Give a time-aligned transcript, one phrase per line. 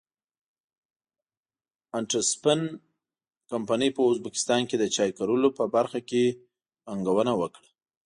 [1.99, 2.59] انټرسپن
[3.51, 6.23] کمپنۍ په ازبکستان کې د چای کرلو په برخه کې
[6.85, 7.69] پانګونه وکړه.